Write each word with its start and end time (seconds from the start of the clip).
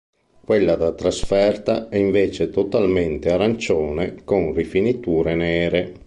Quella 0.45 0.73
da 0.77 0.93
trasferta 0.93 1.87
è 1.87 1.95
invece 1.95 2.49
totalmente 2.49 3.29
arancione 3.31 4.23
con 4.23 4.51
rifiniture 4.51 5.35
nere. 5.35 5.93